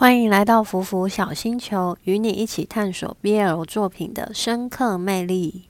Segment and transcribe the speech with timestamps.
[0.00, 5.64] 欢迎来到福福小星球，与你一起探索 BL 作品的深刻魅力。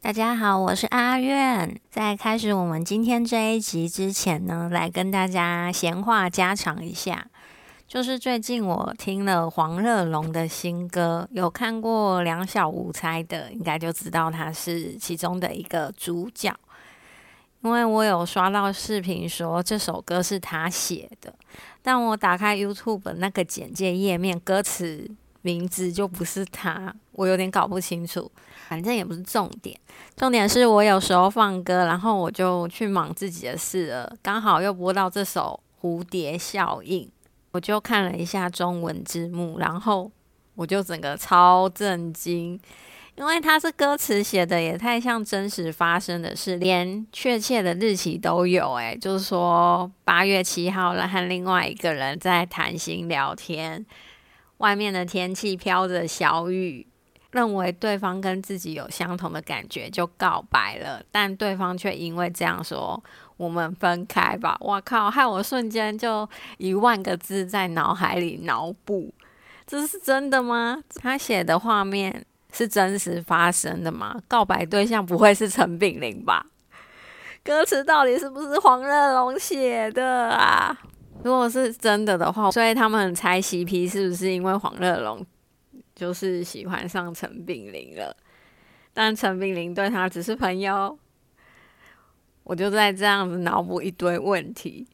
[0.00, 1.78] 大家好，我是阿苑。
[1.90, 7.26] 在开始我们今天这一集之前呢，来跟大家闲话家常一下。
[7.88, 16.52] 就是最近我听了黄乐龙的新歌，有看过《两小无猜》的，应该就知道他是其中的一个主角。
[17.62, 21.32] 因为我有刷到视频说这首歌是他写的，
[21.80, 25.08] 但我打开 YouTube 那个简介页面，歌词
[25.42, 28.30] 名字就不是他，我有点搞不清楚。
[28.68, 29.78] 反正也不是重点，
[30.16, 37.04] 重点是我有时候放歌，然后我就去忙自己的事了，刚好又播到这首《蝴蝶效应》。
[37.56, 40.12] 我就看了一下中文字幕，然后
[40.56, 42.60] 我就整个超震惊，
[43.14, 48.74] 因为他是歌词写的也太像真实发生的事，连确切的日期都有。
[48.74, 53.86] 诶，就是说八月七号了，和另外一个人在谈心聊天，
[54.58, 56.86] 外面的天气飘着小雨，
[57.36, 63.00] 认为对方跟自己有相同的感觉，就告白了，但对方却因为这样说。
[63.36, 64.56] 我们分开吧！
[64.60, 66.26] 我靠，害我瞬间就
[66.56, 69.12] 一万个字在脑海里脑补，
[69.66, 70.82] 这是真的吗？
[71.02, 74.18] 他写的画面是真实发生的吗？
[74.26, 76.46] 告白对象不会是陈炳麟吧？
[77.44, 80.74] 歌词到底是不是黄乐龙写的啊？
[81.22, 85.22] 如果是真的的话，所以他们猜 CP 是不是因为黄乐龙
[85.96, 88.14] 就是喜欢上陈炳林了？
[88.92, 90.96] 但陈炳林对他只是朋友。
[92.44, 94.86] 我就在这样子脑补一堆问题，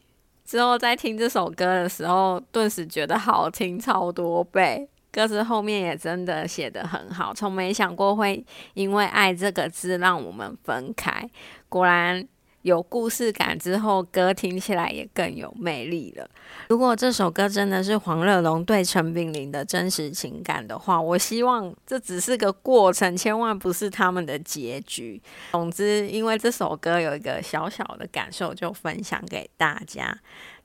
[0.46, 4.88] 之后在听这首歌的时候，顿时觉得好听超多倍。
[5.10, 11.28] 歌词后面也真的写得很好，从没想过会因为爱这个字让我们分开。
[11.68, 12.26] 果然。
[12.62, 16.28] 有故事感之后，歌听起来也更有魅力了。
[16.68, 25.20] 如果这首歌真的是黄乐龙对陈炳麟的真实情感的话，我希望这只是个过程，千万不是他们的结局。
[25.52, 30.16] 总之，因为这首歌有一个小小的感受，就分享给大家。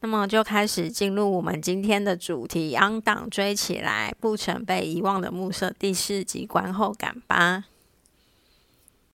[0.01, 7.63] 那么，就开始进入我们今天的主题——昂档追起来，不曾被遗忘的暮色第四集观后感吧。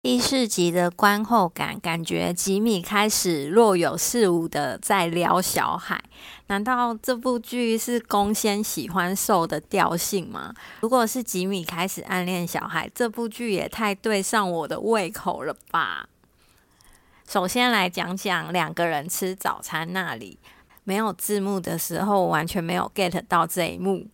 [0.00, 6.00] 第四集的观后感，感觉吉米开始若有似无的在撩小海。
[6.46, 10.54] 难道这部剧是攻先喜欢受的调性吗？
[10.80, 16.08] 如果是吉米开始暗恋小海，这部剧也太对上我的胃口了吧！
[17.28, 20.38] 首先来讲讲两个人吃早餐那里，
[20.84, 24.06] 没有字幕的时候完全没有 get 到这一幕，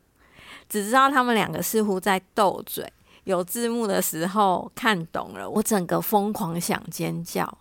[0.66, 2.91] 只知道他们两个似乎在斗嘴。
[3.25, 7.59] 有字幕的时候看懂了，我整个疯狂想尖叫。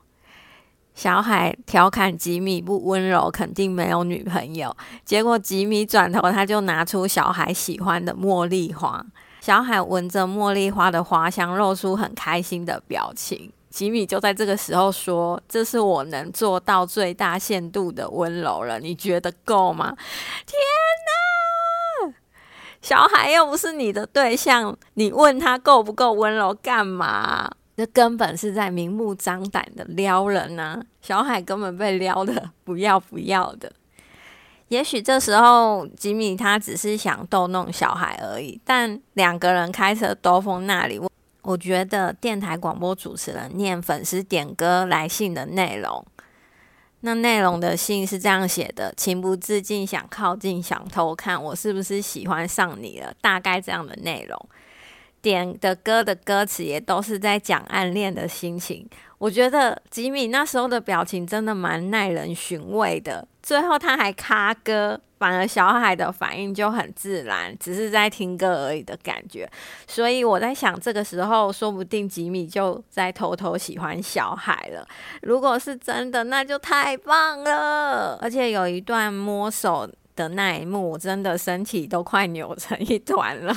[0.94, 4.76] 小海调侃吉米不温柔，肯定没有女朋友。
[5.04, 9.04] 结果吉米转头，他就拿出小海喜欢的茉莉花。
[9.42, 13.52] 小海闻着茉莉花的花香，露出很开心的表情。
[13.72, 19.96] 吉米就在这个时候说：“这是我能做到最大限度的温柔了，你觉得够吗？”
[20.46, 20.60] 天！
[22.84, 27.50] 小孩又不是你的对象，你问他够不够温柔干嘛？
[27.78, 30.84] 这根本是在明目张胆的撩人呢。
[31.02, 33.72] 小海根本被撩的不要不要的。
[34.68, 41.10] 也许这时候吉米他只是想逗弄小孩而已，但两个人开车兜风那里，我
[41.44, 46.06] 我觉得电台广播主持人念粉丝点歌来信的内容。
[47.06, 53.14] 那内容的信是这样写的：情不自禁想靠近，想偷看，我是不是喜欢上你了？
[53.20, 54.50] 大概这样的内容。
[55.22, 58.88] 点的歌的歌词也都是在讲暗恋的心情。
[59.18, 63.28] 我觉得吉米那时候的表情真的蛮耐人寻味的。
[63.42, 65.00] 最后他还卡歌。
[65.24, 69.50] 反而小海的反应就很自然，只是在听歌而已的感觉。
[69.88, 74.86] 所以我在想，这个时候说不定吉米就在偷偷喜欢小海了。
[75.22, 78.20] 如果是真的，那就太棒了。
[78.22, 83.56] 而且有一段摸手的那一幕，我真的身体都快扭成一团了。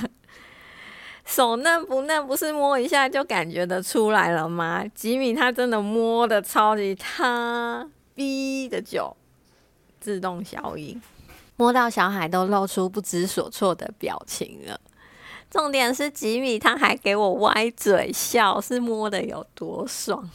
[1.25, 4.85] 手嫩不嫩，不是摸一下就感觉得出来了吗？
[4.95, 7.85] 吉米他真的摸的超级他
[8.15, 9.17] 逼的久，
[9.99, 11.03] 自动消音。
[11.57, 14.81] 摸到小海都露出不知所措的表情了。
[15.49, 20.29] 重点是吉米他还给我歪嘴笑，是摸的有多爽。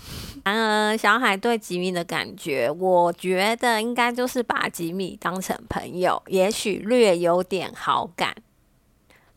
[0.45, 8.33] 然而小海对吉米的感觉，我觉得应该就是把吉米当成朋友，也许略有点好感。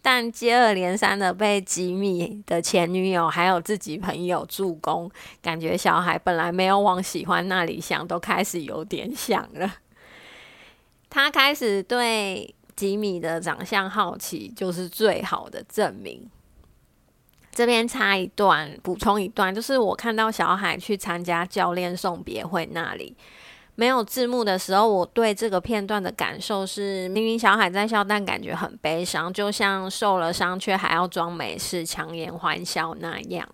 [0.01, 5.11] 但接二连三的被吉米的前女友还有自己朋友助攻，
[5.43, 9.75] 感觉小海本来没有往喜欢那里想，都开始有点想了。
[11.15, 16.29] 他开始对吉米的长相好奇，就是最好的证明。
[17.53, 23.17] 这边插一段，补充一段，就是我看到小海去参加教练送别会那里。
[23.77, 33.49] 没有字幕的时候，我对这个片段的感受是：明明小海在笑，但感觉很悲伤，就像受了伤却还要装没事、强颜欢笑那样。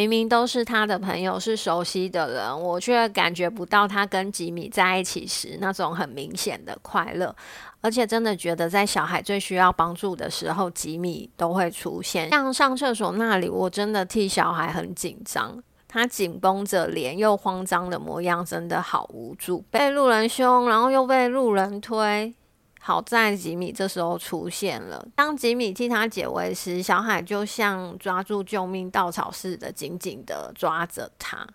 [0.00, 7.34] 明明都是他的朋友，是熟悉的人，我却感觉不到他跟吉米在一起时那种很明显的快乐。
[7.82, 12.28] 而且真的觉得，在小孩最需要帮助的时候，吉米都会出现。
[12.30, 15.62] 像上厕所那里，我真的替小孩很紧张。
[15.86, 19.64] 他紧绷着脸，又慌张的模样，真的好无助。
[19.70, 22.32] 被路人凶，然后又被路人推。
[22.82, 25.06] 好在吉米这时候出现了。
[25.14, 31.46] 当吉米替他解围时，小海就像抓住救命稻草似的，紧紧的抓着他。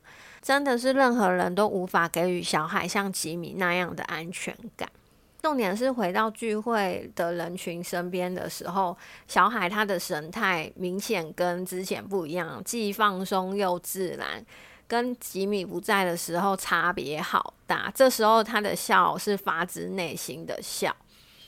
[0.42, 4.88] 真的是任何人都无法给予小海像吉米那样的安全感。
[5.42, 8.96] 重点是回到聚会的人群身边的时候，
[9.28, 14.44] 小海他的神态明显跟之前不一样，既放松又自然，
[14.88, 17.92] 跟吉米不在的时候差别好大。
[17.94, 20.96] 这时候他的笑是发自内心的笑，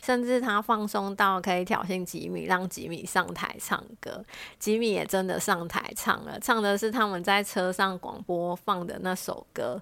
[0.08, 4.24] 甚至他放松到可以挑衅吉米，让吉米上台唱歌。
[4.58, 9.82] 吉米也真的上台唱了，唱的是他们在车上广播放的那首歌。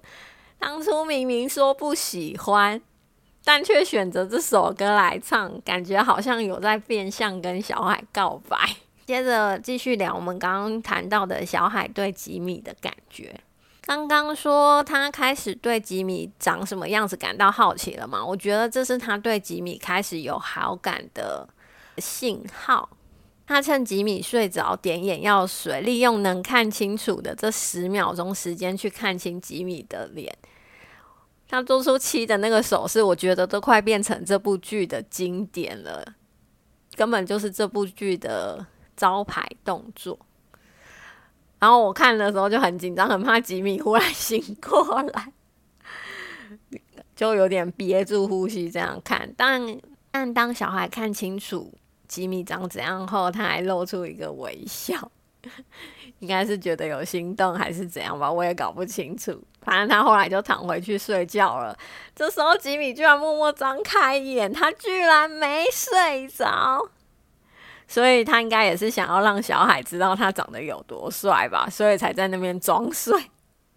[0.58, 2.82] 当初明明说不喜欢。
[3.44, 8.58] 但却选择这首歌来唱，感觉好像有在变相跟小海告白。
[9.06, 13.38] 接着继续聊我们刚刚谈到的小海对吉米的感觉。
[13.86, 18.22] 刚刚说他开始对吉米长什么样子感到好奇了吗？
[18.22, 21.48] 我觉得这是他对吉米开始有好感的
[21.98, 22.90] 信号。
[23.46, 30.36] 他趁吉米睡着点眼药水，利用能看清楚的这十秒钟时间去看清吉米的脸。
[31.48, 36.04] 他做出七的那个手势，我觉得都快变成这部剧的经典了，
[36.96, 38.66] 根本就是这部剧的
[38.96, 40.18] 招牌动作。
[41.58, 45.32] 然后我看的时候就很紧张，很怕吉米忽然醒过来，
[47.14, 49.32] 就有点憋住呼吸这样看。
[49.36, 49.78] 但
[50.10, 51.72] 但当小孩看清楚
[52.06, 55.10] 吉米长怎样后，他还露出一个微笑。
[56.18, 59.38] 应该是觉得有心动还是怎样吧，我也搞不清楚。
[59.60, 61.76] 反正他后来就躺回去睡觉了。
[62.14, 66.88] 这时候吉米居然默默张开眼，他居然没睡着，
[67.88, 73.18] 所以他应该也是想要让小海知道他长得有多帅吧，所以才在那边装睡，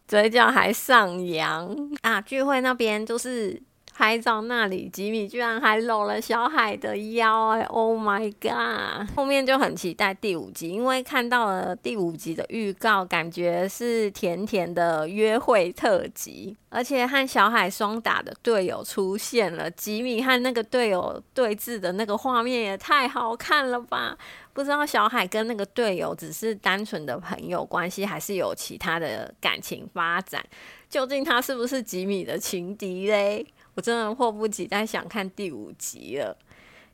[0.08, 2.20] 嘴角还上扬啊。
[2.22, 3.62] 聚会那边就是。
[4.00, 9.14] 拍照那里，吉米居然还搂了小海的腰哎！Oh my god！
[9.14, 24.18] 后面就很期待第五集，因为看到了第五集的预告，感觉是甜甜的约会特辑，而且和小海双打的队友出现了，吉米和那个队友对峙的那个画面也太好看了吧！
[24.54, 30.42] 不知道小海跟那个队友只是单纯的朋友关系，还是有其他的感情发展？
[30.90, 33.46] 究竟他是不是吉米的情敌嘞？
[33.76, 36.38] 我真的迫不及待想看第五集了，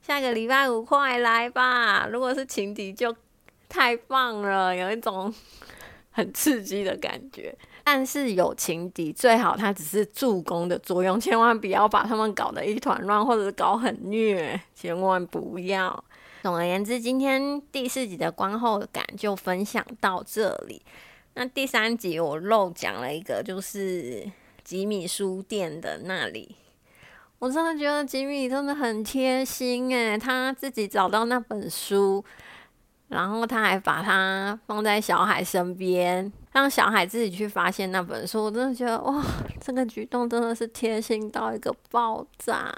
[0.01, 2.07] 下个礼拜五快来吧！
[2.11, 3.15] 如果是情敌就
[3.67, 5.33] 太棒了，有一种
[6.11, 7.55] 很刺激的感觉。
[7.83, 16.03] 但是有情敌最好它只是助攻的作用，千万不要把他们搞得一团乱，或者是搞很虐，千万不要。
[16.41, 20.81] 总而言之，今天第四集的观后感就分享到这里。
[21.35, 24.31] 那第三集我漏讲了一个，就是
[24.63, 26.55] 吉米书店的那里。
[27.39, 32.23] 我真的觉得吉米真的很贴心诶，他自己找到那本书，
[33.09, 38.45] 然后他还把它放在小海身边，让小海自己去发现那本书。
[38.45, 39.23] 我真的觉得哇，
[39.61, 42.73] 这个举动真的是贴心到一个爆炸！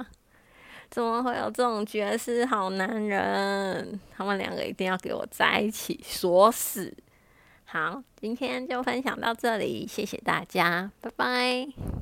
[0.89, 3.99] 怎么会有这种绝世好男人？
[4.15, 6.93] 他们两个一定要给我在一起，锁死！
[7.65, 11.96] 好，今天就分享到这里，谢谢大家，拜拜。